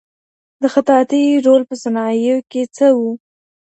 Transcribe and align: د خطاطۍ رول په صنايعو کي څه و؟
د 0.61 0.63
خطاطۍ 0.73 1.23
رول 1.45 1.61
په 1.69 1.75
صنايعو 1.83 2.37
کي 2.51 2.61
څه 2.75 2.87
و؟ 2.97 2.99